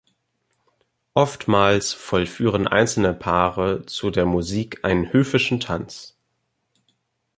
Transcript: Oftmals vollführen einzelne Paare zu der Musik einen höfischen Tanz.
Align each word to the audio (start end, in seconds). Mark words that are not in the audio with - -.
Oftmals 1.13 1.93
vollführen 1.93 2.67
einzelne 2.67 3.13
Paare 3.13 3.85
zu 3.85 4.09
der 4.09 4.25
Musik 4.25 4.83
einen 4.83 5.13
höfischen 5.13 5.59
Tanz. 5.59 6.15